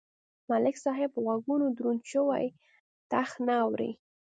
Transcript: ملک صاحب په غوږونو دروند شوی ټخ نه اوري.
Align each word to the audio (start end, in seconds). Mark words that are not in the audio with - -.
ملک 0.49 0.75
صاحب 0.83 1.09
په 1.13 1.19
غوږونو 1.25 1.67
دروند 1.77 2.01
شوی 2.11 2.45
ټخ 3.11 3.29
نه 3.47 3.55
اوري. 3.65 3.91